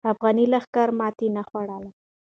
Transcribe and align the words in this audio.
افغاني 0.11 0.45
لښکر 0.53 0.89
ماتې 0.99 1.27
نه 1.35 1.41
خوړله. 1.47 1.91